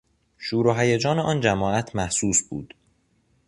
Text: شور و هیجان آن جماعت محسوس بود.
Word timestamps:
شور 0.37 0.67
و 0.67 0.73
هیجان 0.73 1.19
آن 1.19 1.41
جماعت 1.41 1.95
محسوس 1.95 2.41
بود. 2.49 2.73